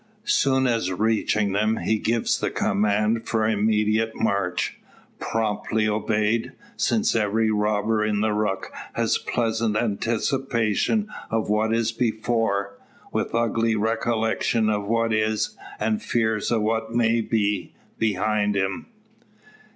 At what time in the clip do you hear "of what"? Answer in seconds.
11.29-11.71, 14.71-15.13, 16.49-16.91